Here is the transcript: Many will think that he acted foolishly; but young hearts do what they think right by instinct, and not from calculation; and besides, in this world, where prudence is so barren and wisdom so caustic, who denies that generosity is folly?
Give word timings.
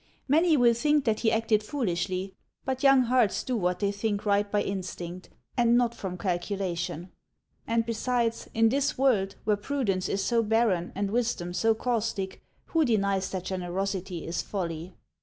Many 0.27 0.57
will 0.57 0.73
think 0.73 1.05
that 1.05 1.19
he 1.19 1.31
acted 1.31 1.61
foolishly; 1.61 2.33
but 2.65 2.81
young 2.81 3.03
hearts 3.03 3.43
do 3.43 3.55
what 3.55 3.77
they 3.77 3.91
think 3.91 4.25
right 4.25 4.51
by 4.51 4.63
instinct, 4.63 5.29
and 5.55 5.77
not 5.77 5.93
from 5.93 6.17
calculation; 6.17 7.11
and 7.67 7.85
besides, 7.85 8.49
in 8.55 8.69
this 8.69 8.97
world, 8.97 9.35
where 9.43 9.57
prudence 9.57 10.09
is 10.09 10.23
so 10.23 10.41
barren 10.41 10.91
and 10.95 11.11
wisdom 11.11 11.53
so 11.53 11.75
caustic, 11.75 12.41
who 12.65 12.83
denies 12.83 13.29
that 13.29 13.43
generosity 13.45 14.25
is 14.25 14.41
folly? 14.41 14.95